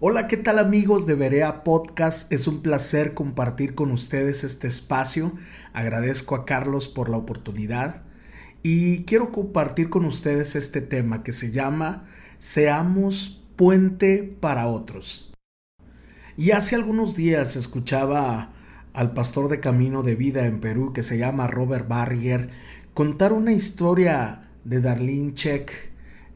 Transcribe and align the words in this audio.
Hola, 0.00 0.28
¿qué 0.28 0.36
tal 0.36 0.60
amigos 0.60 1.06
de 1.06 1.16
Berea 1.16 1.64
Podcast? 1.64 2.32
Es 2.32 2.46
un 2.46 2.62
placer 2.62 3.14
compartir 3.14 3.74
con 3.74 3.90
ustedes 3.90 4.44
este 4.44 4.68
espacio. 4.68 5.32
Agradezco 5.72 6.36
a 6.36 6.44
Carlos 6.44 6.86
por 6.86 7.10
la 7.10 7.16
oportunidad 7.16 8.04
y 8.62 9.02
quiero 9.06 9.32
compartir 9.32 9.90
con 9.90 10.04
ustedes 10.04 10.54
este 10.54 10.82
tema 10.82 11.24
que 11.24 11.32
se 11.32 11.50
llama 11.50 12.08
Seamos 12.38 13.44
puente 13.56 14.22
para 14.22 14.68
otros. 14.68 15.34
Y 16.36 16.52
hace 16.52 16.76
algunos 16.76 17.16
días 17.16 17.56
escuchaba 17.56 18.52
al 18.92 19.14
pastor 19.14 19.48
de 19.48 19.58
Camino 19.58 20.04
de 20.04 20.14
Vida 20.14 20.46
en 20.46 20.60
Perú 20.60 20.92
que 20.92 21.02
se 21.02 21.18
llama 21.18 21.48
Robert 21.48 21.88
Barrier 21.88 22.50
contar 22.94 23.32
una 23.32 23.52
historia 23.52 24.48
de 24.62 24.80
Darlene 24.80 25.34
Check 25.34 25.72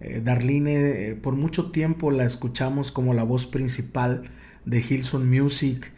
eh, 0.03 0.21
Darlene, 0.21 1.11
eh, 1.11 1.15
por 1.15 1.37
mucho 1.37 1.71
tiempo 1.71 2.11
la 2.11 2.25
escuchamos 2.25 2.91
como 2.91 3.15
la 3.15 3.23
voz 3.23 3.47
principal 3.47 4.25
de 4.65 4.81
Hilson 4.81 5.31
Music 5.31 5.93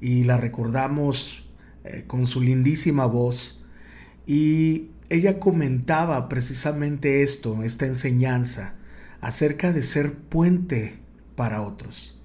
y 0.00 0.24
la 0.24 0.38
recordamos 0.38 1.46
eh, 1.84 2.04
con 2.06 2.26
su 2.26 2.40
lindísima 2.40 3.04
voz. 3.04 3.62
Y 4.26 4.88
ella 5.10 5.38
comentaba 5.38 6.30
precisamente 6.30 7.22
esto, 7.22 7.62
esta 7.62 7.84
enseñanza, 7.84 8.76
acerca 9.20 9.74
de 9.74 9.82
ser 9.82 10.14
puente 10.14 10.94
para 11.34 11.60
otros. 11.60 12.18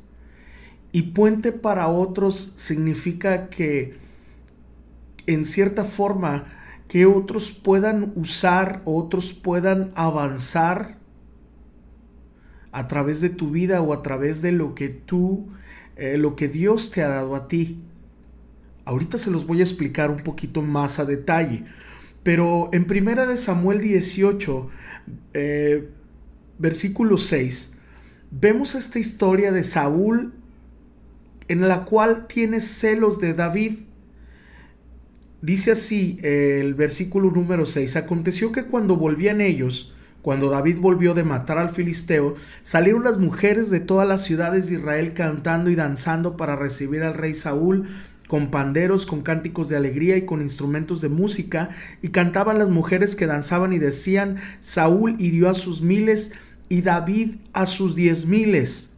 Y 0.94 1.02
puente 1.02 1.52
para 1.52 1.90
otros 1.90 2.54
significa 2.56 3.50
que, 3.50 3.98
en 5.28 5.44
cierta 5.44 5.84
forma, 5.84 6.46
que 6.88 7.06
otros 7.06 7.52
puedan 7.52 8.14
usar, 8.16 8.82
otros 8.86 9.34
puedan 9.34 9.92
avanzar 9.96 11.04
a 12.76 12.90
través 12.90 13.22
de 13.22 13.30
tu 13.30 13.52
vida 13.52 13.82
o 13.82 13.94
a 13.94 14.04
través 14.04 14.42
de 14.42 14.52
lo 14.52 14.76
que 14.76 14.90
tú, 14.90 15.48
eh, 15.96 16.18
lo 16.18 16.36
que 16.36 16.50
Dios 16.50 16.92
te 16.92 17.04
ha 17.04 17.08
dado 17.08 17.34
a 17.34 17.48
ti. 17.48 17.80
Ahorita 18.84 19.18
se 19.18 19.32
los 19.32 19.48
voy 19.48 19.62
a 19.62 19.64
explicar 19.64 20.12
un 20.12 20.18
poquito 20.18 20.62
más 20.62 21.00
a 21.00 21.06
detalle, 21.06 21.64
pero 22.22 22.70
en 22.74 22.84
primera 22.84 23.26
de 23.28 23.38
Samuel 23.38 23.80
18, 23.80 24.70
eh, 25.34 25.90
versículo 26.60 27.18
6, 27.18 27.78
vemos 28.30 28.76
esta 28.76 29.00
historia 29.00 29.54
de 29.54 29.64
Saúl 29.64 30.34
en 31.48 31.70
la 31.70 31.86
cual 31.86 32.28
tiene 32.28 32.60
celos 32.60 33.22
de 33.22 33.34
David. 33.34 33.80
Dice 35.42 35.72
así 35.72 36.20
el 36.24 36.74
versículo 36.74 37.32
número 37.32 37.66
6, 37.66 37.96
aconteció 37.96 38.52
que 38.52 38.66
cuando 38.66 38.98
volvían 38.98 39.40
ellos, 39.40 39.95
cuando 40.26 40.50
David 40.50 40.80
volvió 40.80 41.14
de 41.14 41.24
matar 41.24 41.60
al 41.60 41.70
filisteo, 41.70 42.34
salieron 42.64 43.04
las 43.04 43.20
mujeres 43.20 43.70
de 43.70 43.80
todas 43.80 44.08
las 44.08 44.24
ciudades 44.24 44.68
de 44.68 44.78
Israel 44.78 45.14
cantando 45.14 45.70
y 45.70 45.76
danzando 45.76 46.36
para 46.36 46.56
recibir 46.56 47.04
al 47.04 47.14
rey 47.14 47.36
Saúl 47.36 47.88
con 48.28 48.50
panderos, 48.50 49.06
con 49.06 49.22
cánticos 49.22 49.70
de 49.70 49.76
alegría 49.76 50.18
y 50.18 50.26
con 50.26 50.42
instrumentos 50.42 51.00
de 51.02 51.10
música, 51.10 51.70
y 52.02 52.10
cantaban 52.10 52.58
las 52.58 52.70
mujeres 52.70 53.16
que 53.16 53.28
danzaban 53.28 53.72
y 53.72 53.78
decían, 53.78 54.38
Saúl 54.62 55.16
hirió 55.20 55.48
a 55.48 55.54
sus 55.54 55.84
miles 55.84 56.34
y 56.70 56.82
David 56.82 57.36
a 57.54 57.68
sus 57.68 57.96
diez 57.96 58.26
miles. 58.26 58.96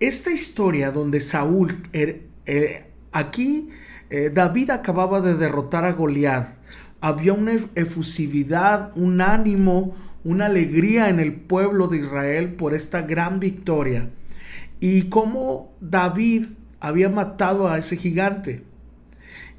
Esta 0.00 0.30
historia 0.30 0.90
donde 0.90 1.20
Saúl, 1.20 1.80
er, 1.94 2.24
er, 2.44 2.90
aquí 3.10 3.70
eh, 4.10 4.30
David 4.34 4.68
acababa 4.68 5.22
de 5.22 5.34
derrotar 5.34 5.86
a 5.86 5.92
Goliat, 5.92 6.57
había 7.00 7.32
una 7.32 7.52
efusividad, 7.74 8.92
un 8.96 9.20
ánimo, 9.20 9.94
una 10.24 10.46
alegría 10.46 11.08
en 11.08 11.20
el 11.20 11.34
pueblo 11.34 11.88
de 11.88 11.98
Israel 11.98 12.54
por 12.54 12.74
esta 12.74 13.02
gran 13.02 13.40
victoria. 13.40 14.10
Y 14.80 15.04
cómo 15.04 15.72
David 15.80 16.46
había 16.80 17.08
matado 17.08 17.68
a 17.68 17.78
ese 17.78 17.96
gigante. 17.96 18.64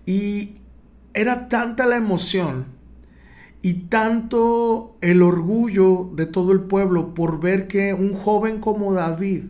Y 0.06 0.58
era 1.14 1.48
tanta 1.48 1.86
la 1.86 1.98
emoción 1.98 2.66
y 3.62 3.74
tanto 3.90 4.98
el 5.02 5.22
orgullo 5.22 6.12
de 6.16 6.26
todo 6.26 6.54
el 6.54 6.62
pueblo 6.62 7.14
por 7.14 7.40
ver 7.40 7.68
que 7.68 7.94
un 7.94 8.14
joven 8.14 8.60
como 8.60 8.94
David 8.94 9.46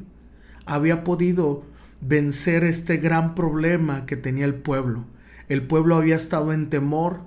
había 0.65 1.03
podido 1.03 1.63
vencer 2.01 2.63
este 2.63 2.97
gran 2.97 3.35
problema 3.35 4.05
que 4.05 4.15
tenía 4.15 4.45
el 4.45 4.55
pueblo. 4.55 5.05
El 5.47 5.65
pueblo 5.65 5.95
había 5.95 6.15
estado 6.15 6.53
en 6.53 6.69
temor, 6.69 7.21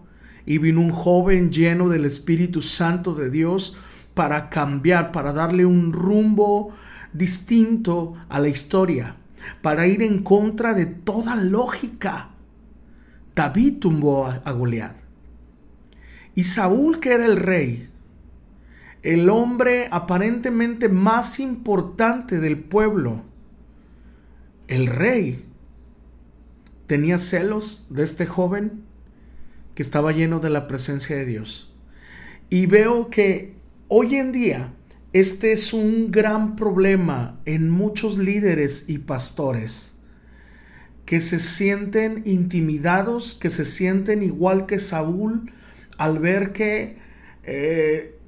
y 0.47 0.58
vino 0.58 0.80
un 0.80 0.91
joven 0.91 1.50
lleno 1.50 1.88
del 1.88 2.04
Espíritu 2.04 2.62
Santo 2.62 3.14
de 3.14 3.30
Dios 3.30 3.76
para 4.14 4.50
cambiar, 4.50 5.12
para 5.12 5.32
darle 5.32 5.64
un 5.64 5.92
rumbo 5.92 6.75
distinto 7.12 8.14
a 8.28 8.41
la 8.41 8.48
historia, 8.48 9.16
para 9.60 9.86
ir 9.86 10.02
en 10.02 10.22
contra 10.22 10.75
de 10.75 10.86
toda 10.86 11.36
lógica. 11.36 12.31
David 13.34 13.78
tumbó 13.78 14.26
a, 14.26 14.52
Goliat. 14.52 14.97
Y 16.34 16.44
Saúl, 16.44 17.00
que 17.00 17.12
era 17.12 17.26
el 17.26 17.36
rey, 17.36 17.88
el 19.02 19.28
hombre 19.28 19.88
aparentemente 19.91 20.88
más 20.88 21.41
importante 21.41 22.38
del 22.38 22.58
pueblo, 22.58 23.22
el 24.69 24.86
rey, 24.86 25.44
tenía 26.86 27.19
celos 27.19 27.86
de 27.91 28.02
este 28.02 28.26
joven 28.26 28.84
que 29.74 29.82
estaba 29.82 30.12
lleno 30.12 30.40
de 30.40 30.50
la 30.50 30.66
presencia 30.66 31.16
de 31.16 31.26
Dios. 31.26 31.74
Y 32.50 32.66
veo 32.66 33.08
que 33.10 33.54
hoy 33.88 34.16
en 34.16 34.32
día 34.32 34.74
este 35.12 35.52
es 35.52 35.72
un 35.72 36.10
gran 36.10 36.56
problema 36.56 37.40
en 37.44 37.68
muchos 37.68 38.16
líderes 38.16 38.88
y 38.88 38.98
pastores 38.98 39.92
que 41.04 41.20
se 41.20 41.40
sienten 41.40 42.22
intimidados, 42.24 43.34
que 43.34 43.50
se 43.50 43.66
sienten 43.66 44.22
igual 44.22 44.64
que 44.64 44.78
Saúl 44.78 45.52
al 45.98 46.18
ver 46.18 46.52
que 46.52 46.96
eh, 47.44 48.18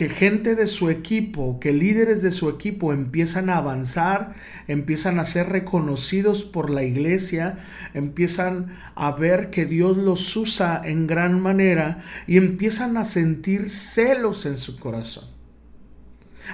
que 0.00 0.08
gente 0.08 0.54
de 0.54 0.66
su 0.66 0.88
equipo, 0.88 1.60
que 1.60 1.74
líderes 1.74 2.22
de 2.22 2.30
su 2.30 2.48
equipo 2.48 2.94
empiezan 2.94 3.50
a 3.50 3.58
avanzar, 3.58 4.34
empiezan 4.66 5.18
a 5.18 5.26
ser 5.26 5.50
reconocidos 5.50 6.42
por 6.42 6.70
la 6.70 6.84
iglesia, 6.84 7.58
empiezan 7.92 8.78
a 8.94 9.12
ver 9.12 9.50
que 9.50 9.66
Dios 9.66 9.98
los 9.98 10.34
usa 10.38 10.80
en 10.82 11.06
gran 11.06 11.38
manera 11.38 12.02
y 12.26 12.38
empiezan 12.38 12.96
a 12.96 13.04
sentir 13.04 13.68
celos 13.68 14.46
en 14.46 14.56
su 14.56 14.78
corazón. 14.78 15.24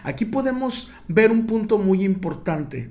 Aquí 0.03 0.25
podemos 0.25 0.91
ver 1.07 1.31
un 1.31 1.47
punto 1.47 1.79
muy 1.79 2.03
importante 2.03 2.91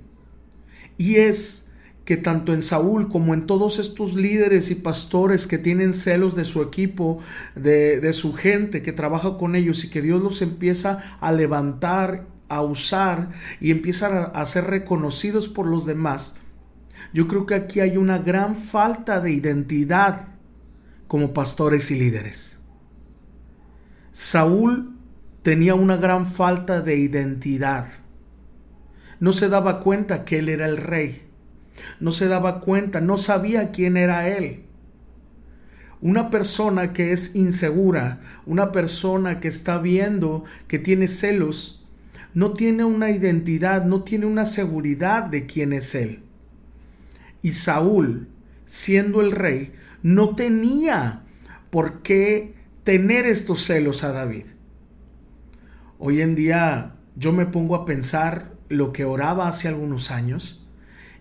y 0.97 1.15
es 1.15 1.64
que 2.05 2.17
tanto 2.17 2.53
en 2.53 2.61
Saúl 2.61 3.09
como 3.09 3.33
en 3.33 3.47
todos 3.47 3.79
estos 3.79 4.13
líderes 4.13 4.69
y 4.69 4.75
pastores 4.75 5.47
que 5.47 5.57
tienen 5.57 5.91
celos 5.93 6.35
de 6.35 6.45
su 6.45 6.61
equipo, 6.61 7.19
de, 7.55 8.13
su 8.13 8.33
gente 8.33 8.83
que 8.83 8.93
trabaja 8.93 9.37
con 9.37 9.55
ellos 9.55 9.83
y 9.83 9.89
que 9.89 10.03
Dios 10.03 10.21
los 10.21 10.43
empieza 10.43 11.17
a 11.19 11.31
levantar, 11.31 12.27
a 12.47 12.61
usar 12.61 13.31
y 13.59 13.71
empiezan 13.71 14.31
a 14.33 14.45
ser 14.45 14.65
reconocidos 14.65 15.49
por 15.49 15.65
los 15.65 15.87
demás, 15.87 16.37
yo 17.11 17.27
creo 17.27 17.47
que 17.47 17.55
aquí 17.55 17.79
hay 17.79 17.97
una 17.97 18.19
gran 18.19 18.55
falta 18.55 19.19
de 19.19 19.31
identidad 19.31 20.27
como 21.07 21.33
pastores 21.33 21.89
y 21.89 21.99
líderes. 21.99 22.59
Saúl 24.11 24.95
tenía 25.41 25.73
una 25.73 25.97
gran 25.97 26.27
falta 26.27 26.81
de 26.81 26.97
identidad. 26.97 27.87
No 29.19 29.31
se 29.31 29.49
daba 29.49 29.79
cuenta 29.79 30.23
que 30.23 30.39
él 30.39 30.49
era 30.49 30.65
el 30.65 30.77
rey 30.77 31.24
no 31.99 32.11
se 32.11 32.27
daba 32.27 32.59
cuenta, 32.59 33.01
no 33.01 33.17
sabía 33.17 33.71
quién 33.71 33.97
era 33.97 34.27
él. 34.27 34.63
Una 36.01 36.29
persona 36.29 36.93
que 36.93 37.11
es 37.11 37.35
insegura, 37.35 38.21
una 38.45 38.71
persona 38.71 39.39
que 39.39 39.47
está 39.47 39.79
viendo 39.79 40.43
que 40.67 40.77
tiene 40.77 41.07
celos, 41.07 41.85
no 42.33 42.53
tiene 42.53 42.83
una 42.83 43.11
identidad, 43.11 43.85
no 43.85 44.03
tiene 44.03 44.25
una 44.25 44.45
seguridad 44.45 45.23
de 45.23 45.45
quién 45.45 45.73
es 45.73 45.95
él. 45.95 46.23
Y 47.41 47.53
Saúl, 47.53 48.27
siendo 48.65 49.21
el 49.21 49.31
rey, 49.31 49.73
no 50.03 50.35
tenía 50.35 51.23
por 51.69 52.01
qué 52.01 52.55
tener 52.83 53.25
estos 53.25 53.63
celos 53.63 54.03
a 54.03 54.11
David. 54.11 54.45
Hoy 55.97 56.21
en 56.21 56.35
día 56.35 56.95
yo 57.15 57.31
me 57.31 57.45
pongo 57.45 57.75
a 57.75 57.85
pensar 57.85 58.51
lo 58.67 58.91
que 58.91 59.05
oraba 59.05 59.47
hace 59.47 59.67
algunos 59.67 60.11
años 60.11 60.64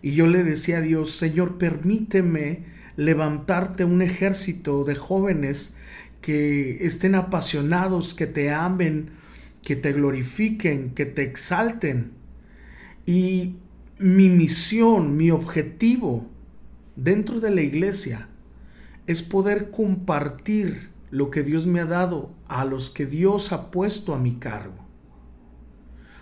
y 0.04 0.12
yo 0.12 0.26
le 0.26 0.44
decía 0.44 0.76
a 0.76 0.80
Dios, 0.82 1.12
Señor, 1.12 1.56
permíteme 1.56 2.66
levantarte 2.94 3.86
un 3.86 4.02
ejército 4.02 4.84
de 4.84 4.94
jóvenes 4.94 5.76
que 6.20 6.84
estén 6.84 7.14
apasionados, 7.14 8.12
que 8.12 8.26
te 8.26 8.50
amen, 8.50 9.12
que 9.62 9.76
te 9.76 9.94
glorifiquen, 9.94 10.90
que 10.90 11.06
te 11.06 11.22
exalten. 11.22 12.10
Y 13.06 13.56
mi 13.98 14.28
misión, 14.28 15.16
mi 15.16 15.30
objetivo 15.30 16.28
dentro 16.96 17.40
de 17.40 17.52
la 17.52 17.62
iglesia 17.62 18.28
es 19.06 19.22
poder 19.22 19.70
compartir 19.70 20.90
lo 21.10 21.30
que 21.30 21.42
Dios 21.42 21.66
me 21.66 21.80
ha 21.80 21.86
dado 21.86 22.30
a 22.46 22.66
los 22.66 22.90
que 22.90 23.06
Dios 23.06 23.52
ha 23.52 23.70
puesto 23.70 24.14
a 24.14 24.18
mi 24.18 24.34
cargo. 24.34 24.84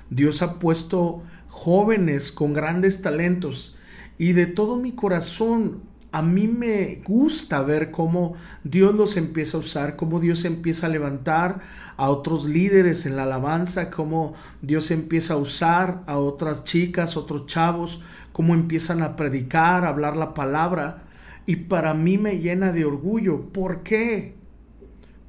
Dios 0.09 0.41
ha 0.41 0.61
puesto 0.61 1.25
jóvenes 1.53 2.33
con 2.33 2.55
grandes 2.55 3.03
talentos 3.03 3.77
y 4.17 4.33
de 4.33 4.47
todo 4.47 4.79
mi 4.79 4.93
corazón 4.93 5.83
a 6.11 6.23
mí 6.23 6.49
me 6.49 7.03
gusta 7.05 7.61
ver 7.61 7.91
cómo 7.91 8.35
Dios 8.65 8.95
los 8.95 9.19
empieza 9.19 9.59
a 9.59 9.61
usar, 9.61 9.97
cómo 9.97 10.19
Dios 10.19 10.47
empieza 10.47 10.87
a 10.87 10.91
levantar 10.91 11.61
a 11.99 12.09
otros 12.09 12.47
líderes 12.47 13.05
en 13.05 13.17
la 13.17 13.25
alabanza, 13.25 13.91
cómo 13.91 14.35
Dios 14.63 14.91
empieza 14.91 15.35
a 15.35 15.39
usar 15.39 16.03
a 16.07 16.17
otras 16.17 16.65
chicas, 16.65 17.17
otros 17.17 17.47
chavos, 17.47 18.01
cómo 18.33 18.55
empiezan 18.55 19.03
a 19.03 19.15
predicar, 19.15 19.85
a 19.85 19.89
hablar 19.89 20.17
la 20.17 20.35
palabra. 20.35 21.05
Y 21.45 21.57
para 21.57 21.93
mí 21.93 22.17
me 22.17 22.39
llena 22.39 22.73
de 22.73 22.87
orgullo. 22.87 23.49
¿Por 23.51 23.83
qué? 23.83 24.37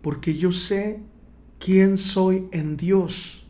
Porque 0.02 0.36
yo 0.36 0.52
sé 0.52 1.02
quién 1.60 1.98
soy 1.98 2.48
en 2.52 2.76
Dios. 2.78 3.43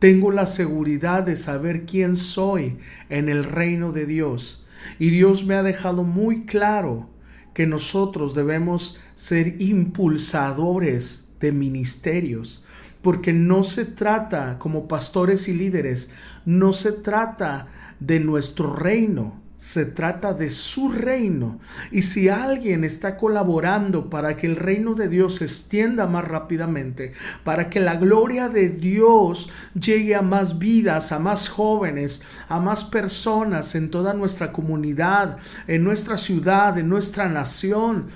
Tengo 0.00 0.30
la 0.30 0.46
seguridad 0.46 1.24
de 1.24 1.36
saber 1.36 1.84
quién 1.84 2.16
soy 2.16 2.78
en 3.10 3.28
el 3.28 3.44
reino 3.44 3.92
de 3.92 4.06
Dios. 4.06 4.66
Y 4.98 5.10
Dios 5.10 5.44
me 5.44 5.56
ha 5.56 5.62
dejado 5.62 6.04
muy 6.04 6.46
claro 6.46 7.10
que 7.52 7.66
nosotros 7.66 8.34
debemos 8.34 8.98
ser 9.14 9.60
impulsadores 9.60 11.34
de 11.38 11.52
ministerios, 11.52 12.64
porque 13.02 13.34
no 13.34 13.62
se 13.62 13.84
trata 13.84 14.58
como 14.58 14.88
pastores 14.88 15.48
y 15.48 15.52
líderes, 15.52 16.10
no 16.46 16.72
se 16.72 16.92
trata 16.92 17.68
de 18.00 18.20
nuestro 18.20 18.74
reino, 18.74 19.42
se 19.60 19.84
trata 19.84 20.32
de 20.32 20.50
su 20.50 20.90
reino. 20.90 21.60
Y 21.90 22.00
si 22.00 22.30
alguien 22.30 22.82
está 22.82 23.18
colaborando 23.18 24.08
para 24.08 24.34
que 24.34 24.46
el 24.46 24.56
reino 24.56 24.94
de 24.94 25.06
Dios 25.06 25.36
se 25.36 25.44
extienda 25.44 26.06
más 26.06 26.26
rápidamente, 26.26 27.12
para 27.44 27.68
que 27.68 27.78
la 27.78 27.96
gloria 27.96 28.48
de 28.48 28.70
Dios 28.70 29.50
llegue 29.78 30.14
a 30.14 30.22
más 30.22 30.58
vidas, 30.58 31.12
a 31.12 31.18
más 31.18 31.50
jóvenes, 31.50 32.22
a 32.48 32.58
más 32.58 32.84
personas 32.84 33.74
en 33.74 33.90
toda 33.90 34.14
nuestra 34.14 34.50
comunidad, 34.50 35.36
en 35.66 35.84
nuestra 35.84 36.16
ciudad, 36.16 36.78
en 36.78 36.88
nuestra 36.88 37.28
nación, 37.28 38.06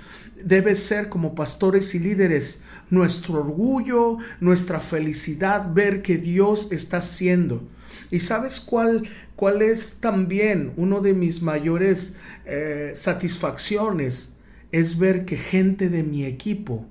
debe 0.42 0.74
ser 0.74 1.10
como 1.10 1.34
pastores 1.34 1.94
y 1.94 1.98
líderes 1.98 2.64
nuestro 2.88 3.40
orgullo, 3.40 4.16
nuestra 4.40 4.80
felicidad, 4.80 5.74
ver 5.74 6.00
que 6.00 6.16
Dios 6.16 6.72
está 6.72 6.98
haciendo. 6.98 7.68
¿Y 8.10 8.20
sabes 8.20 8.60
cuál 8.60 9.08
¿Cuál 9.36 9.62
es 9.62 9.98
también 10.00 10.72
uno 10.76 11.00
de 11.00 11.12
mis 11.12 11.42
mayores 11.42 12.16
eh, 12.44 12.92
satisfacciones? 12.94 14.36
Es 14.70 14.98
ver 14.98 15.24
que 15.24 15.36
gente 15.36 15.88
de 15.88 16.02
mi 16.02 16.24
equipo 16.24 16.86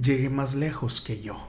llegue 0.00 0.30
más 0.30 0.54
lejos 0.54 1.00
que 1.00 1.20
yo. 1.20 1.48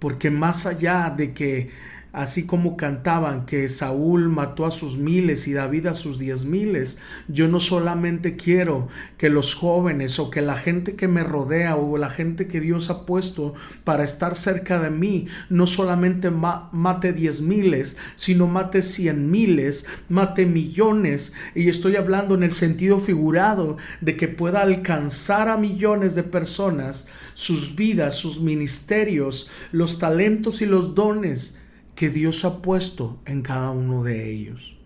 Porque 0.00 0.30
más 0.30 0.66
allá 0.66 1.14
de 1.16 1.34
que 1.34 1.70
así 2.12 2.46
como 2.46 2.76
cantaban 2.76 3.44
que 3.46 3.68
Saúl 3.68 4.28
mató 4.28 4.64
a 4.64 4.70
sus 4.70 4.96
miles 4.96 5.46
y 5.48 5.52
David 5.52 5.86
a 5.86 5.94
sus 5.94 6.18
diez 6.18 6.44
miles, 6.44 6.98
yo 7.28 7.46
no 7.48 7.60
solamente 7.60 8.36
quiero 8.36 8.88
que 9.18 9.28
los 9.28 9.54
jóvenes 9.54 10.18
o 10.18 10.30
que 10.30 10.40
la 10.40 10.56
gente 10.56 10.96
que 10.96 11.08
me 11.08 11.22
rodea 11.24 11.76
o 11.76 11.98
la 11.98 12.08
gente 12.08 12.46
que 12.48 12.60
Dios 12.60 12.88
ha 12.90 13.04
puesto 13.04 13.54
para 13.84 14.04
estar 14.04 14.34
cerca 14.34 14.80
de 14.80 14.90
mí, 14.90 15.26
no 15.50 15.66
solamente 15.66 16.30
mate 16.30 17.12
diez 17.12 17.40
miles, 17.40 17.96
sino 18.14 18.46
mate 18.46 18.82
cien 18.82 19.30
miles, 19.30 19.86
mate 20.08 20.46
millones, 20.46 21.34
y 21.54 21.68
estoy 21.68 21.96
hablando 21.96 22.34
en 22.34 22.42
el 22.42 22.52
sentido 22.52 22.98
figurado 22.98 23.76
de 24.00 24.16
que 24.16 24.28
pueda 24.28 24.62
alcanzar 24.62 25.48
a 25.48 25.56
millones 25.56 26.14
de 26.14 26.22
personas 26.22 27.08
sus 27.34 27.76
vidas, 27.76 28.14
sus 28.16 28.40
ministerios, 28.40 29.50
los 29.72 29.98
talentos 29.98 30.62
y 30.62 30.66
los 30.66 30.94
dones 30.94 31.58
que 31.96 32.10
Dios 32.10 32.44
ha 32.44 32.62
puesto 32.62 33.20
en 33.24 33.42
cada 33.42 33.70
uno 33.70 34.04
de 34.04 34.30
ellos. 34.30 34.78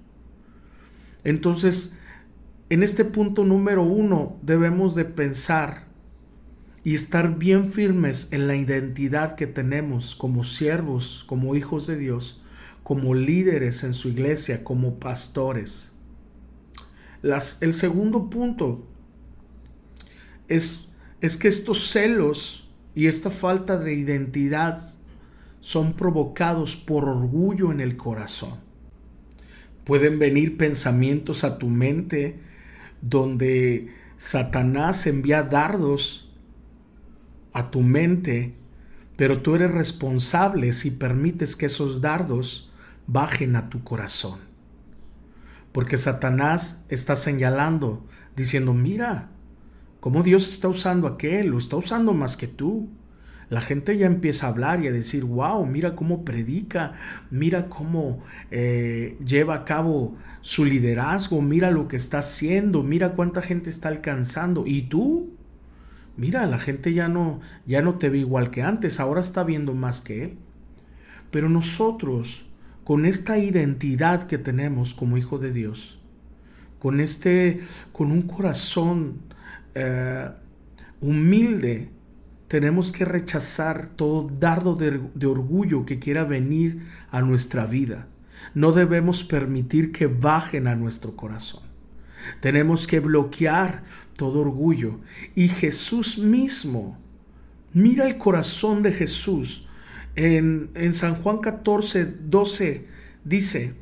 Entonces, 1.24 1.98
en 2.70 2.82
este 2.82 3.04
punto 3.04 3.44
número 3.44 3.82
uno 3.82 4.38
debemos 4.42 4.94
de 4.94 5.04
pensar 5.04 5.88
y 6.84 6.94
estar 6.94 7.36
bien 7.36 7.70
firmes 7.70 8.32
en 8.32 8.46
la 8.46 8.56
identidad 8.56 9.34
que 9.34 9.46
tenemos 9.46 10.14
como 10.14 10.44
siervos, 10.44 11.24
como 11.26 11.54
hijos 11.56 11.86
de 11.86 11.98
Dios, 11.98 12.42
como 12.84 13.14
líderes 13.14 13.84
en 13.84 13.92
su 13.92 14.08
iglesia, 14.08 14.64
como 14.64 14.98
pastores. 14.98 15.92
El 17.22 17.74
segundo 17.74 18.30
punto 18.30 18.86
es, 20.48 20.92
es 21.20 21.36
que 21.36 21.48
estos 21.48 21.88
celos 21.88 22.70
y 22.94 23.08
esta 23.08 23.30
falta 23.30 23.76
de 23.76 23.94
identidad 23.94 24.80
son 25.60 25.92
provocados 25.92 26.74
por 26.76 27.08
orgullo 27.08 27.70
en 27.70 27.80
el 27.80 27.96
corazón. 27.96 28.58
Pueden 29.84 30.18
venir 30.18 30.56
pensamientos 30.56 31.44
a 31.44 31.58
tu 31.58 31.68
mente 31.68 32.40
donde 33.02 33.94
Satanás 34.16 35.06
envía 35.06 35.42
dardos 35.42 36.30
a 37.52 37.70
tu 37.70 37.80
mente, 37.80 38.54
pero 39.16 39.42
tú 39.42 39.54
eres 39.54 39.70
responsable 39.70 40.72
si 40.72 40.90
permites 40.90 41.56
que 41.56 41.66
esos 41.66 42.00
dardos 42.00 42.70
bajen 43.06 43.56
a 43.56 43.68
tu 43.68 43.82
corazón. 43.82 44.38
Porque 45.72 45.96
Satanás 45.96 46.84
está 46.88 47.16
señalando, 47.16 48.06
diciendo, 48.36 48.72
mira, 48.74 49.30
cómo 50.00 50.22
Dios 50.22 50.48
está 50.48 50.68
usando 50.68 51.06
aquel, 51.06 51.48
lo 51.48 51.58
está 51.58 51.76
usando 51.76 52.12
más 52.12 52.36
que 52.36 52.46
tú 52.46 52.88
la 53.50 53.61
gente 53.61 53.99
ya 53.99 54.06
empieza 54.06 54.47
a 54.47 54.50
hablar 54.50 54.81
y 54.82 54.87
a 54.87 54.93
decir, 54.93 55.25
wow, 55.25 55.67
mira 55.67 55.97
cómo 55.97 56.25
predica, 56.25 56.94
mira 57.31 57.67
cómo 57.67 58.23
eh, 58.52 59.19
lleva 59.25 59.56
a 59.56 59.64
cabo 59.64 60.17
su 60.41 60.64
liderazgo, 60.64 61.43
mira 61.43 61.73
lo 61.73 61.88
que 61.88 61.97
está 61.97 62.20
haciendo, 62.20 62.85
mira 62.85 63.12
cuánta 63.12 63.43
gente 63.43 63.69
está 63.69 63.88
alcanzando. 63.88 64.62
¿Y 64.67 64.82
tú? 64.82 65.31
Mira, 66.17 66.47
la 66.47 66.61
gente 66.61 66.94
ya 66.94 67.08
no, 67.08 67.41
ya 67.67 67.82
no 67.82 67.97
te 67.97 68.08
ve 68.08 68.19
igual 68.19 68.52
que 68.52 68.62
antes, 68.62 69.00
ahora 69.00 69.20
está 69.20 69.43
viendo 69.43 69.75
más 69.75 70.00
que 70.00 70.25
él. 70.25 70.38
Pero 71.32 71.49
nosotros, 71.49 72.47
con 72.85 73.05
esta 73.05 73.37
identidad 73.37 74.29
que 74.29 74.38
tenemos 74.38 74.94
como 74.94 75.19
hijo 75.19 75.38
de 75.38 75.52
Dios, 75.52 76.00
con 76.79 77.00
este, 77.00 77.61
con 77.91 78.12
un 78.12 78.23
corazón 78.23 79.23
eh, 79.75 80.31
humilde, 81.00 81.91
tenemos 82.50 82.91
que 82.91 83.05
rechazar 83.05 83.91
todo 83.91 84.29
dardo 84.29 84.75
de, 84.75 85.26
orgullo 85.29 85.87
que 85.87 86.00
quiera 86.00 86.25
venir 86.25 86.85
a 87.12 87.23
nuestra 87.23 87.64
vida. 87.64 88.08
No 88.55 88.73
debemos 88.73 89.23
permitir 89.23 89.92
que 89.92 90.09
bajen 90.09 90.66
a 90.66 90.75
nuestro 90.75 91.14
corazón. 91.14 91.62
Tenemos 92.40 92.88
que 92.88 92.99
bloquear 92.99 93.85
todo 94.16 94.40
orgullo. 94.40 94.99
Y 95.37 95.47
Jesús 95.47 96.19
mismo, 96.19 96.99
mira 97.73 98.09
el 98.09 98.19
corazón 98.19 98.83
de 98.83 98.95
Jesús. 98.95 99.69
En, 100.16 100.73
San 100.92 101.14
Juan 101.14 101.38
14, 101.38 102.04
12 102.04 102.88
dice, 103.25 103.76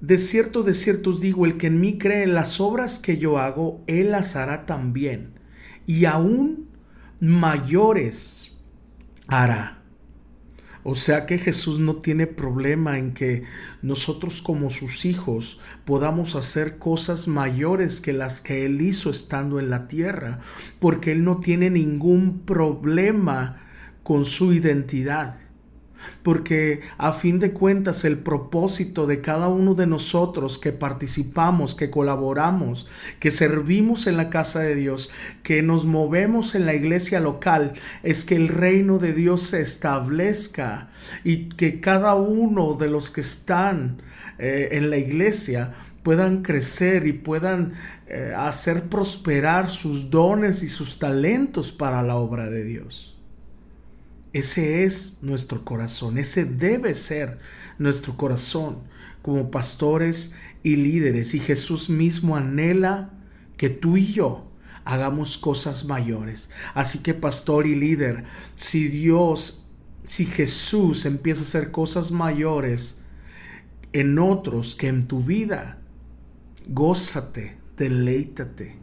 de 0.00 0.18
cierto, 0.18 0.62
de 0.62 0.74
cierto 0.74 1.10
os 1.10 1.20
digo, 1.20 1.44
el 1.44 1.56
que 1.56 1.66
en 1.66 1.80
mí 1.80 1.98
cree 1.98 2.28
las 2.28 2.60
obras 2.60 3.00
que 3.00 3.18
yo 3.18 3.38
hago, 3.38 3.82
él 3.88 4.12
las 4.12 4.36
hará 4.36 4.66
también. 4.66 5.32
Y 5.84 6.04
aún 6.04 6.65
mayores 7.20 8.56
hará. 9.26 9.82
O 10.88 10.94
sea 10.94 11.26
que 11.26 11.38
Jesús 11.38 11.80
no 11.80 11.96
tiene 11.96 12.28
problema 12.28 12.98
en 12.98 13.12
que 13.12 13.42
nosotros 13.82 14.40
como 14.40 14.70
sus 14.70 15.04
hijos 15.04 15.58
podamos 15.84 16.36
hacer 16.36 16.78
cosas 16.78 17.26
mayores 17.26 18.00
que 18.00 18.12
las 18.12 18.40
que 18.40 18.64
Él 18.64 18.80
hizo 18.80 19.10
estando 19.10 19.58
en 19.58 19.68
la 19.68 19.88
tierra, 19.88 20.38
porque 20.78 21.10
Él 21.10 21.24
no 21.24 21.40
tiene 21.40 21.70
ningún 21.70 22.40
problema 22.40 23.64
con 24.04 24.24
su 24.24 24.52
identidad 24.52 25.45
porque 26.22 26.80
a 26.98 27.12
fin 27.12 27.38
de 27.38 27.52
cuentas 27.52 28.04
el 28.04 28.18
propósito 28.18 29.06
de 29.06 29.20
cada 29.20 29.48
uno 29.48 29.74
de 29.74 29.86
nosotros 29.86 30.58
que 30.58 30.72
participamos, 30.72 31.74
que 31.74 31.90
colaboramos, 31.90 32.88
que 33.20 33.30
servimos 33.30 34.06
en 34.06 34.16
la 34.16 34.30
casa 34.30 34.60
de 34.60 34.74
Dios, 34.74 35.10
que 35.42 35.62
nos 35.62 35.86
movemos 35.86 36.54
en 36.54 36.66
la 36.66 36.74
iglesia 36.74 37.20
local, 37.20 37.74
es 38.02 38.24
que 38.24 38.36
el 38.36 38.48
reino 38.48 38.98
de 38.98 39.12
Dios 39.12 39.42
se 39.42 39.60
establezca 39.60 40.90
y 41.24 41.48
que 41.50 41.80
cada 41.80 42.14
uno 42.14 42.74
de 42.74 42.88
los 42.88 43.10
que 43.10 43.20
están 43.20 44.02
eh, 44.38 44.68
en 44.72 44.90
la 44.90 44.98
iglesia 44.98 45.74
puedan 46.02 46.42
crecer 46.42 47.06
y 47.06 47.12
puedan 47.12 47.72
eh, 48.08 48.32
hacer 48.36 48.84
prosperar 48.84 49.68
sus 49.68 50.10
dones 50.10 50.62
y 50.62 50.68
sus 50.68 51.00
talentos 51.00 51.72
para 51.72 52.02
la 52.02 52.14
obra 52.16 52.48
de 52.48 52.62
Dios. 52.62 53.15
Ese 54.32 54.84
es 54.84 55.18
nuestro 55.22 55.64
corazón, 55.64 56.18
ese 56.18 56.44
debe 56.44 56.94
ser 56.94 57.38
nuestro 57.78 58.16
corazón 58.16 58.78
como 59.22 59.50
pastores 59.50 60.34
y 60.62 60.76
líderes. 60.76 61.34
Y 61.34 61.40
Jesús 61.40 61.88
mismo 61.88 62.36
anhela 62.36 63.12
que 63.56 63.70
tú 63.70 63.96
y 63.96 64.12
yo 64.12 64.50
hagamos 64.84 65.38
cosas 65.38 65.84
mayores. 65.86 66.50
Así 66.74 67.02
que 67.02 67.14
pastor 67.14 67.66
y 67.66 67.74
líder, 67.74 68.24
si 68.56 68.88
Dios 68.88 69.66
si 70.06 70.24
Jesús 70.24 71.04
empieza 71.04 71.40
a 71.40 71.42
hacer 71.42 71.70
cosas 71.72 72.12
mayores 72.12 73.02
en 73.92 74.18
otros 74.18 74.76
que 74.76 74.88
en 74.88 75.08
tu 75.08 75.22
vida, 75.22 75.78
gózate, 76.68 77.58
deleítate. 77.76 78.76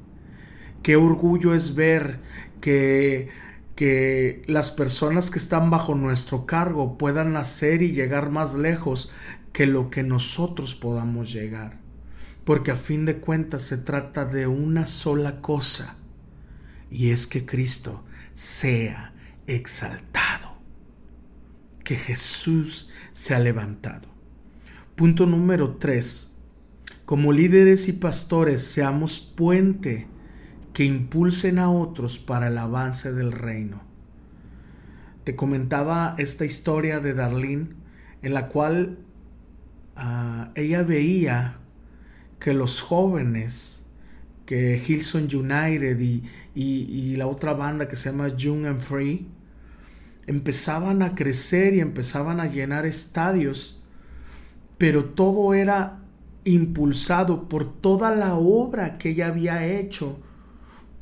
Qué 0.84 0.98
orgullo 0.98 1.56
es 1.56 1.76
ver 1.76 2.20
que, 2.60 3.30
que 3.75 4.44
las 4.48 4.72
personas 4.72 5.32
que 5.32 5.39
están 5.39 5.70
bajo 5.70 5.96
nuestro 5.96 6.46
cargo 6.46 6.98
puedan 6.98 7.36
hacer 7.38 7.82
y 7.82 7.92
llegar 7.92 8.30
más 8.30 8.53
lejos 8.53 9.12
que 9.51 9.65
lo 9.65 9.89
que 9.89 10.03
nosotros 10.03 10.75
podamos 10.75 11.34
llegar. 11.34 11.80
Porque 12.44 12.72
a 12.72 12.75
fin 12.75 13.06
de 13.06 13.18
cuentas 13.18 13.63
se 13.63 13.77
trata 13.77 14.25
de 14.25 14.48
una 14.48 14.86
sola 14.86 15.42
cosa, 15.42 15.98
y 16.92 17.10
es 17.10 17.25
que 17.25 17.46
Cristo 17.46 18.03
sea 18.34 19.13
exaltado, 19.48 20.58
que 21.84 21.96
Jesús 21.96 22.89
se 23.12 23.34
ha 23.34 23.39
levantado. 23.39 24.10
Punto 24.96 25.25
número 25.25 25.77
tres. 25.77 26.30
Como 27.06 27.34
líderes 27.34 27.88
y 27.89 27.94
pastores 27.94 28.62
seamos 28.62 29.20
puente 29.20 30.08
que 30.74 30.84
impulsen 30.84 31.60
a 31.60 31.70
otros 31.70 32.18
para 32.18 32.48
el 32.48 32.58
avance 32.58 33.13
del 33.13 33.32
reino. 33.32 33.82
Te 35.24 35.36
comentaba 35.36 36.15
esta 36.18 36.46
historia 36.46 37.00
de 37.00 37.13
Darlene 37.13 37.70
en 38.22 38.34
la 38.34 38.48
cual 38.48 38.98
ah, 39.96 40.51
ella 40.56 40.84
veía 40.84 41.60
que 42.39 42.53
los 42.53 42.82
jóvenes, 42.82 43.86
que 44.46 44.82
Hilson 44.86 45.30
United 45.34 46.00
y, 46.00 46.24
y, 46.56 47.15
la 47.15 47.27
otra 47.27 47.53
banda 47.53 47.88
que 47.88 47.96
se 47.96 48.10
llama 48.10 48.36
Young 48.36 48.65
and 48.65 48.82
Free, 48.82 49.27
empezaban 50.27 51.01
a 51.01 51.15
crecer 51.15 51.74
y 51.74 51.80
empezaban 51.80 52.39
a 52.39 52.48
llenar 52.48 52.86
estadios, 52.86 53.82
pero 54.77 55.06
todo 55.06 55.53
era 55.53 56.00
impulsado 56.44 57.48
por 57.48 57.65
toda 57.65 58.13
la 58.15 58.36
obra 58.36 58.98
que 58.98 59.12
ella 59.12 59.27
había 59.27 59.65
hecho, 59.65 60.20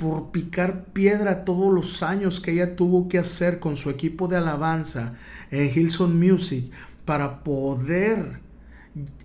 por 0.01 0.31
picar 0.31 0.85
piedra 0.85 1.45
todos 1.45 1.71
los 1.71 2.01
años 2.01 2.39
que 2.39 2.53
ella 2.53 2.75
tuvo 2.75 3.07
que 3.07 3.19
hacer 3.19 3.59
con 3.59 3.77
su 3.77 3.91
equipo 3.91 4.27
de 4.27 4.35
alabanza 4.35 5.13
en 5.51 5.69
Hilson 5.69 6.19
Music 6.19 6.71
para 7.05 7.43
poder 7.43 8.39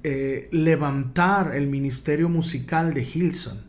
eh, 0.02 0.50
levantar 0.52 1.56
el 1.56 1.66
ministerio 1.68 2.28
musical 2.28 2.92
de 2.92 3.04
Hilson. 3.04 3.62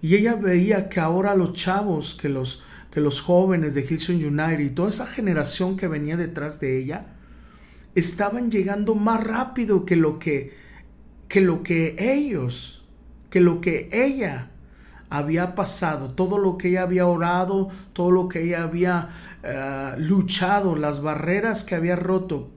Y 0.00 0.14
ella 0.14 0.36
veía 0.36 0.88
que 0.88 1.00
ahora 1.00 1.34
los 1.34 1.52
chavos, 1.54 2.14
que 2.14 2.28
los, 2.28 2.62
que 2.92 3.00
los 3.00 3.20
jóvenes 3.20 3.74
de 3.74 3.80
Hilson 3.80 4.24
United 4.24 4.60
y 4.60 4.70
toda 4.70 4.90
esa 4.90 5.06
generación 5.06 5.76
que 5.76 5.88
venía 5.88 6.16
detrás 6.16 6.60
de 6.60 6.78
ella, 6.78 7.16
estaban 7.96 8.52
llegando 8.52 8.94
más 8.94 9.24
rápido 9.24 9.84
que 9.84 9.96
lo 9.96 10.20
que, 10.20 10.54
que 11.26 11.40
lo 11.40 11.64
que 11.64 11.96
ellos, 11.98 12.86
que 13.30 13.40
lo 13.40 13.60
que 13.60 13.88
ella 13.90 14.52
había 15.10 15.54
pasado, 15.54 16.10
todo 16.10 16.38
lo 16.38 16.58
que 16.58 16.68
ella 16.68 16.82
había 16.82 17.06
orado, 17.06 17.68
todo 17.92 18.10
lo 18.10 18.28
que 18.28 18.42
ella 18.42 18.62
había 18.62 19.08
eh, 19.42 19.94
luchado, 19.98 20.76
las 20.76 21.02
barreras 21.02 21.64
que 21.64 21.74
había 21.74 21.96
roto, 21.96 22.50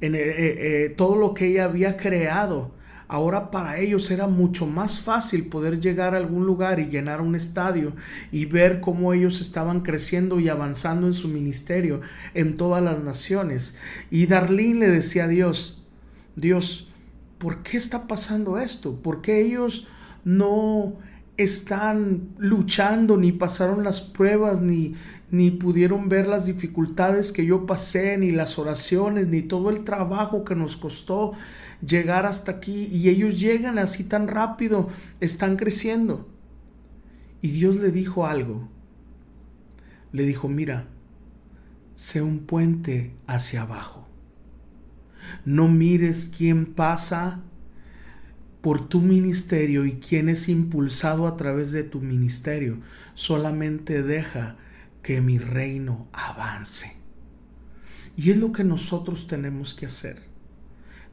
en, 0.00 0.14
eh, 0.14 0.20
eh, 0.24 0.94
todo 0.96 1.16
lo 1.16 1.34
que 1.34 1.46
ella 1.46 1.64
había 1.64 1.96
creado 1.96 2.72
Ahora 3.12 3.50
para 3.50 3.80
ellos 3.80 4.08
era 4.12 4.28
mucho 4.28 4.66
más 4.66 5.00
fácil 5.00 5.48
poder 5.48 5.80
llegar 5.80 6.14
a 6.14 6.18
algún 6.18 6.46
lugar 6.46 6.78
y 6.78 6.86
llenar 6.86 7.20
un 7.20 7.34
estadio 7.34 7.92
y 8.30 8.44
ver 8.44 8.80
cómo 8.80 9.12
ellos 9.12 9.40
estaban 9.40 9.80
creciendo 9.80 10.38
y 10.38 10.48
avanzando 10.48 11.08
en 11.08 11.12
su 11.12 11.26
ministerio 11.26 12.02
en 12.34 12.54
todas 12.54 12.80
las 12.84 13.02
naciones. 13.02 13.78
Y 14.10 14.26
Darlene 14.26 14.78
le 14.78 14.88
decía 14.90 15.24
a 15.24 15.26
Dios, 15.26 15.84
Dios, 16.36 16.92
¿por 17.38 17.64
qué 17.64 17.78
está 17.78 18.06
pasando 18.06 18.60
esto? 18.60 19.02
¿Por 19.02 19.22
qué 19.22 19.40
ellos 19.40 19.88
no 20.22 20.94
están 21.42 22.34
luchando, 22.38 23.16
ni 23.16 23.32
pasaron 23.32 23.84
las 23.84 24.00
pruebas, 24.00 24.60
ni, 24.60 24.94
ni 25.30 25.50
pudieron 25.50 26.08
ver 26.08 26.26
las 26.26 26.44
dificultades 26.44 27.32
que 27.32 27.46
yo 27.46 27.66
pasé, 27.66 28.18
ni 28.18 28.30
las 28.30 28.58
oraciones, 28.58 29.28
ni 29.28 29.42
todo 29.42 29.70
el 29.70 29.84
trabajo 29.84 30.44
que 30.44 30.54
nos 30.54 30.76
costó 30.76 31.32
llegar 31.86 32.26
hasta 32.26 32.52
aquí. 32.52 32.88
Y 32.92 33.08
ellos 33.08 33.40
llegan 33.40 33.78
así 33.78 34.04
tan 34.04 34.28
rápido, 34.28 34.88
están 35.20 35.56
creciendo. 35.56 36.28
Y 37.42 37.50
Dios 37.50 37.76
le 37.76 37.90
dijo 37.90 38.26
algo. 38.26 38.68
Le 40.12 40.24
dijo, 40.24 40.48
mira, 40.48 40.88
sé 41.94 42.22
un 42.22 42.40
puente 42.40 43.14
hacia 43.26 43.62
abajo. 43.62 44.06
No 45.44 45.68
mires 45.68 46.30
quién 46.36 46.66
pasa 46.66 47.42
por 48.60 48.88
tu 48.88 49.00
ministerio 49.00 49.86
y 49.86 49.94
quién 49.94 50.28
es 50.28 50.48
impulsado 50.48 51.26
a 51.26 51.36
través 51.36 51.72
de 51.72 51.82
tu 51.82 52.00
ministerio. 52.00 52.80
Solamente 53.14 54.02
deja 54.02 54.56
que 55.02 55.20
mi 55.20 55.38
reino 55.38 56.08
avance. 56.12 56.96
Y 58.16 58.30
es 58.30 58.36
lo 58.36 58.52
que 58.52 58.64
nosotros 58.64 59.26
tenemos 59.26 59.72
que 59.72 59.86
hacer. 59.86 60.22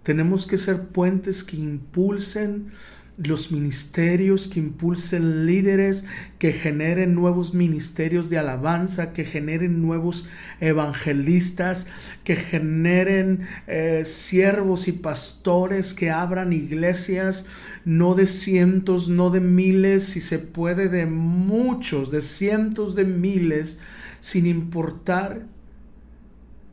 Tenemos 0.04 0.46
que 0.46 0.58
ser 0.58 0.88
puentes 0.90 1.44
que 1.44 1.58
impulsen 1.58 2.72
los 3.18 3.52
ministerios, 3.52 4.48
que 4.48 4.60
impulsen 4.60 5.48
líderes, 5.48 6.06
que 6.38 6.54
generen 6.54 7.16
nuevos 7.16 7.56
ministerios 7.56 8.30
de 8.30 8.38
alabanza, 8.38 9.12
que 9.12 9.26
generen 9.26 9.82
nuevos 9.82 10.30
evangelistas, 10.60 11.88
que 12.24 12.36
generen 12.36 13.48
eh, 13.66 14.04
siervos 14.06 14.88
y 14.88 14.92
pastores, 14.92 15.96
que 15.96 16.12
abran 16.12 16.54
iglesias, 16.54 17.48
no 17.86 18.14
de 18.14 18.28
cientos, 18.28 19.10
no 19.10 19.32
de 19.32 19.40
miles, 19.40 20.04
si 20.04 20.22
se 20.22 20.38
puede 20.38 20.88
de 20.88 21.08
muchos, 21.08 22.12
de 22.12 22.22
cientos 22.22 22.94
de 22.94 23.06
miles, 23.06 23.82
sin 24.20 24.46
importar 24.46 25.48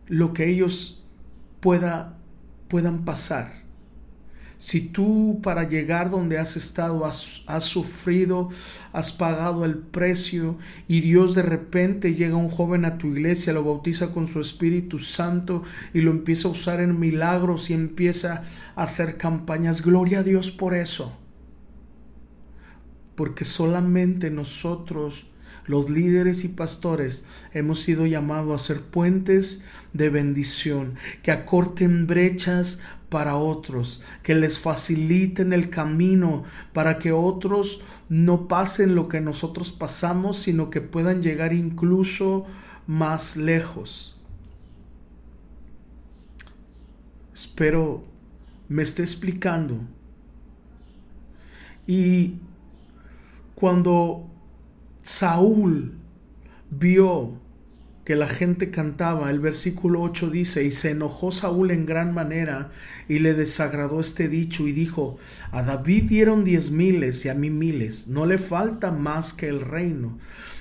lo 0.08 0.34
que 0.34 0.50
ellos 0.50 1.06
pueda, 1.60 2.18
puedan 2.68 3.06
pasar 3.06 3.63
si 4.64 4.80
tú 4.80 5.40
para 5.42 5.68
llegar 5.68 6.09
donde 6.09 6.38
has 6.38 6.56
estado 6.56 7.04
has, 7.04 7.44
sufrido, 7.64 8.49
has 8.94 9.12
pagado 9.12 9.66
el 9.66 9.76
precio 9.76 10.56
y 10.88 11.02
Dios 11.02 11.35
de 11.35 11.42
repente 11.42 12.14
llega 12.14 12.37
un 12.37 12.49
joven 12.49 12.87
a 12.87 12.97
tu 12.97 13.09
iglesia, 13.09 13.52
lo 13.52 13.62
bautiza 13.62 14.12
con 14.12 14.26
su 14.26 14.40
Espíritu 14.40 14.99
Santo 14.99 15.64
y 15.92 16.00
lo 16.00 16.12
empieza 16.12 16.49
a 16.49 16.52
usar 16.52 16.80
en 16.80 16.99
milagros 16.99 17.68
y 17.68 17.75
empieza 17.75 18.42
a 18.75 18.85
hacer 18.85 19.18
campañas, 19.18 19.83
gloria 19.83 20.21
a 20.21 20.23
Dios 20.23 20.50
por 20.50 20.73
eso. 20.73 21.14
Porque 23.16 23.44
solamente 23.44 24.30
nosotros 24.30 25.26
los 25.66 25.90
líderes 25.90 26.42
y 26.44 26.49
pastores 26.49 27.26
hemos 27.52 27.80
sido 27.80 28.06
llamados 28.06 28.62
a 28.62 28.64
ser 28.64 28.83
puentes 28.83 29.62
de 29.92 30.09
bendición, 30.09 30.94
que 31.23 31.33
acorten 31.33 32.06
brechas 32.06 32.80
para 33.14 33.37
otros, 33.37 34.02
que 34.25 34.35
les 34.35 34.59
faciliten 34.59 35.52
el 35.52 35.71
camino 35.71 36.42
para 36.73 36.99
que 36.99 37.12
otros 37.12 37.85
no 38.09 38.49
pasen 38.49 38.97
lo 38.97 39.06
que 39.06 39.21
nosotros 39.21 39.71
pasamos, 39.71 40.37
sino 40.37 40.68
que 40.68 40.80
puedan 40.80 41.23
llegar 41.23 41.52
incluso 41.52 42.44
más 42.88 43.37
lejos. 43.37 44.18
Espero 47.33 48.02
me 48.68 48.83
esté 48.83 49.02
explicando. 49.02 49.78
Y 51.87 52.38
cuando 53.54 54.28
Saúl 55.04 55.94
vio 56.68 57.43
que 58.04 58.16
la 58.16 58.28
gente 58.28 58.70
cantaba. 58.70 59.30
El 59.30 59.40
versículo 59.40 60.02
8 60.02 60.30
dice, 60.30 60.64
y 60.64 60.70
se 60.70 60.90
enojó 60.90 61.32
Saúl 61.32 61.70
en 61.70 61.87
gran 61.87 62.12
manera 62.12 62.70
y 63.08 63.18
le 63.18 63.34
desagradó 63.34 64.00
este 64.00 64.28
dicho 64.28 64.68
y 64.68 64.73
dijo, 64.73 65.18
a 65.50 65.62
David 65.62 66.04
dieron 66.04 66.44
diez 66.44 66.70
miles 66.70 67.25
y 67.25 67.30
a 67.30 67.34
mí 67.34 67.50
miles, 67.50 68.08
no 68.08 68.26
le 68.26 68.38
falta 68.38 68.90
más 68.90 69.32
que 69.32 69.49
el 69.49 69.61
reino. 69.61 70.18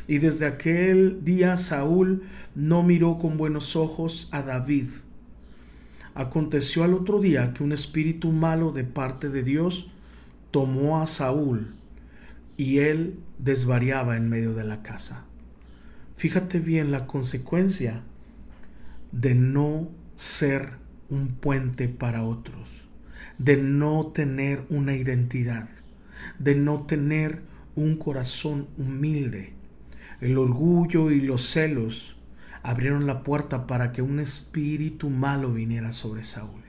Y 0.08 0.18
desde 0.18 0.46
aquel 0.46 1.24
día 1.24 1.58
Saúl 1.58 2.24
no 2.56 2.84
miró 2.84 3.18
con 3.20 3.38
buenos 3.38 3.76
ojos 3.76 4.30
a 4.32 4.42
David. 4.42 4.88
Aconteció 6.16 6.84
al 6.84 6.94
otro 6.94 7.20
día 7.20 7.54
que 7.54 7.64
un 7.64 7.72
espíritu 7.72 8.32
malo 8.32 8.72
de 8.72 8.84
parte 8.84 9.30
de 9.30 9.44
Dios 9.44 9.90
tomó 10.52 11.02
a 11.02 11.08
Saúl 11.08 11.74
y 12.56 12.80
él 12.80 13.20
desvariaba 13.40 14.16
en 14.16 14.30
medio 14.30 14.54
de 14.54 14.64
la 14.64 14.84
casa. 14.84 15.26
Fíjate 16.24 16.62
bien 16.62 16.90
la 16.90 17.06
consecuencia 17.06 18.02
de 19.12 19.36
no 19.36 19.90
ser 20.16 20.78
un 21.10 21.36
puente 21.36 21.90
para 21.90 22.24
otros, 22.24 22.70
de 23.40 23.58
no 23.58 24.08
tener 24.08 24.66
una 24.70 24.96
identidad, 24.96 25.68
de 26.40 26.56
no 26.56 26.84
tener 26.86 27.42
un 27.76 27.98
corazón 27.98 28.70
humilde. 28.78 29.52
El 30.22 30.38
orgullo 30.38 31.12
y 31.12 31.20
los 31.20 31.42
celos 31.46 32.16
abrieron 32.62 33.06
la 33.06 33.22
puerta 33.24 33.68
para 33.68 33.92
que 33.92 34.02
un 34.02 34.22
espíritu 34.22 35.10
malo 35.10 35.52
viniera 35.52 35.92
sobre 35.92 36.24
Saúl. 36.24 36.62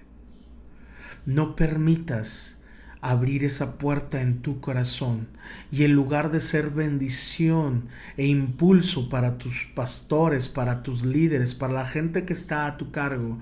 No 1.27 1.55
permitas 1.55 2.61
abrir 3.05 3.45
esa 3.45 3.77
puerta 3.77 4.23
en 4.23 4.41
tu 4.41 4.61
corazón 4.61 5.29
y 5.71 5.85
en 5.85 5.93
lugar 5.93 6.31
de 6.33 6.41
ser 6.41 6.71
bendición 6.71 7.89
e 8.17 8.27
impulso 8.27 9.11
para 9.11 9.37
tus 9.37 9.67
pastores, 9.75 10.49
para 10.49 10.83
tus 10.83 11.05
líderes, 11.05 11.55
para 11.55 11.75
la 11.75 11.85
gente 11.85 12.25
que 12.25 12.33
está 12.33 12.67
a 12.67 12.79
tu 12.79 12.91
cargo, 12.93 13.41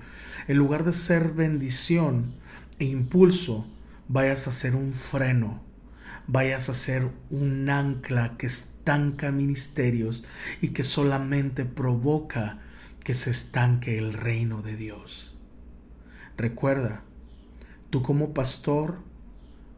en 0.49 0.57
lugar 0.57 0.83
de 0.83 0.91
ser 0.91 1.29
bendición 1.29 2.33
e 2.77 2.85
impulso, 2.85 3.65
vayas 4.09 4.49
a 4.49 4.51
ser 4.51 4.75
un 4.75 4.91
freno, 4.91 5.63
vayas 6.27 6.67
a 6.67 6.73
ser 6.73 7.09
un 7.29 7.69
ancla 7.69 8.35
que 8.37 8.47
estanca 8.47 9.31
ministerios 9.31 10.25
y 10.59 10.69
que 10.69 10.83
solamente 10.83 11.63
provoca 11.63 12.59
que 13.01 13.13
se 13.13 13.31
estanque 13.31 13.97
el 13.97 14.11
reino 14.11 14.61
de 14.61 14.75
Dios. 14.75 15.37
Recuerda, 16.35 17.03
tú 17.89 18.03
como 18.03 18.33
pastor 18.33 19.12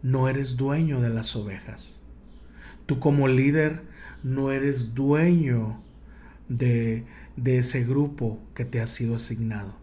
no 0.06 0.30
eres 0.30 0.56
dueño 0.56 1.02
de 1.02 1.10
las 1.10 1.36
ovejas. 1.36 2.04
Tú 2.86 3.00
como 3.00 3.28
líder 3.28 3.82
no 4.22 4.52
eres 4.52 4.94
dueño 4.94 5.82
de, 6.48 7.08
de 7.36 7.58
ese 7.58 7.84
grupo 7.86 8.40
que 8.54 8.66
te 8.66 8.82
ha 8.82 8.86
sido 8.86 9.16
asignado. 9.16 9.76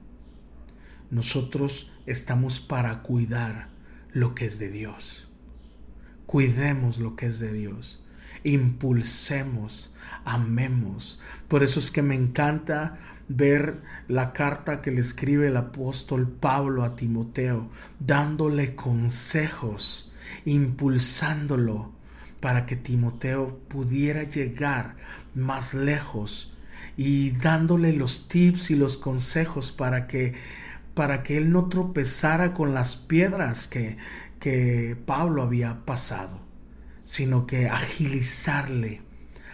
Nosotros 1.11 1.93
estamos 2.07 2.61
para 2.61 3.03
cuidar 3.03 3.71
lo 4.13 4.37
que 4.37 4.47
es 4.47 4.61
de 4.61 4.71
Dios. 4.71 5.29
Cuidemos 6.27 7.01
lo 7.01 7.17
que 7.17 7.27
es 7.27 7.41
de 7.41 7.53
Dios. 7.53 8.05
Impulsemos, 8.45 9.93
amemos. 10.25 11.21
Por 11.49 11.65
eso 11.65 11.81
es 11.81 11.91
que 11.91 12.03
me 12.03 12.15
encanta 12.15 13.01
ver 13.27 13.83
la 14.07 14.33
carta 14.33 14.83
que 14.83 14.93
le 14.93 15.01
escribe 15.01 15.49
el 15.49 15.57
apóstol 15.57 16.31
Pablo 16.31 16.85
a 16.85 16.95
Timoteo, 16.95 17.71
dándole 17.99 18.77
consejos, 18.77 20.11
impulsándolo 20.45 21.93
para 22.41 22.67
que 22.67 22.77
Timoteo 22.77 23.59
pudiera 23.69 24.25
llegar 24.25 24.97
más 25.35 25.75
lejos 25.75 26.53
y 26.97 27.31
dándole 27.31 27.93
los 27.93 28.29
tips 28.29 28.71
y 28.71 28.77
los 28.77 28.97
consejos 28.97 29.73
para 29.73 30.07
que 30.07 30.35
para 30.95 31.23
que 31.23 31.39
él 31.39 31.51
no 31.53 31.69
tropezara 31.69 32.53
con 32.53 32.75
las 32.75 32.97
piedras 32.97 33.67
que, 33.67 33.97
que 34.39 34.97
Pablo 35.07 35.43
había 35.43 35.85
pasado, 35.87 36.41
sino 37.05 37.47
que 37.47 37.69
agilizarle, 37.69 39.01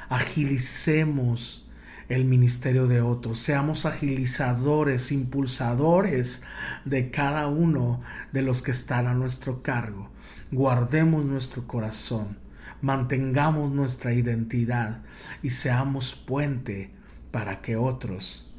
agilicemos 0.09 1.69
el 2.09 2.25
ministerio 2.25 2.87
de 2.87 3.03
otros, 3.03 3.39
seamos 3.39 3.85
agilizadores, 3.85 5.13
impulsadores 5.13 6.43
de 6.85 7.11
cada 7.11 7.49
uno 7.49 8.01
de 8.33 8.43
los 8.43 8.63
que 8.63 8.71
están 8.71 9.07
a 9.07 9.15
nuestro 9.15 9.63
cargo. 9.63 10.11
Guardemos 10.51 11.27
nuestro 11.27 11.67
corazón, 11.67 12.39
mantengamos 12.81 13.71
nuestra 13.71 14.15
identidad 14.15 15.03
y 15.43 15.51
seamos 15.51 16.15
puente 16.15 16.91
para 17.31 17.61
que 17.61 17.77
otros 17.77 18.55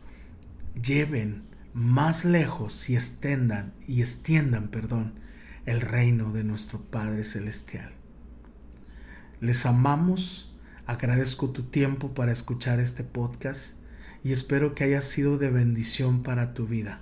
lleven 0.81 1.43
más 1.73 2.25
lejos 2.25 2.89
y 2.91 2.95
extendan 2.95 3.73
y 3.87 4.01
extiendan, 4.01 4.67
perdón, 4.67 5.15
el 5.65 5.81
reino 5.81 6.31
de 6.31 6.43
nuestro 6.43 6.79
Padre 6.79 7.23
celestial. 7.23 7.91
Les 9.41 9.65
amamos, 9.65 10.53
agradezco 10.85 11.49
tu 11.49 11.63
tiempo 11.63 12.13
para 12.13 12.31
escuchar 12.31 12.79
este 12.79 13.03
podcast 13.03 13.79
y 14.23 14.31
espero 14.31 14.75
que 14.75 14.83
haya 14.83 15.01
sido 15.01 15.37
de 15.37 15.49
bendición 15.49 16.21
para 16.21 16.53
tu 16.53 16.67
vida. 16.67 17.01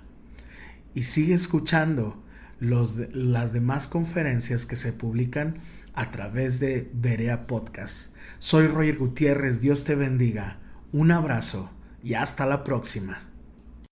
Y 0.94 1.02
sigue 1.02 1.34
escuchando 1.34 2.22
las 2.60 3.52
demás 3.52 3.88
conferencias 3.88 4.66
que 4.66 4.76
se 4.76 4.92
publican 4.92 5.58
a 5.94 6.10
través 6.10 6.60
de 6.60 6.90
Berea 6.94 7.46
Podcast. 7.46 8.14
Soy 8.38 8.66
Roger 8.66 8.98
Gutiérrez, 8.98 9.60
Dios 9.60 9.84
te 9.84 9.94
bendiga, 9.94 10.58
un 10.92 11.10
abrazo 11.10 11.72
y 12.02 12.14
hasta 12.14 12.46
la 12.46 12.64
próxima. 12.64 13.27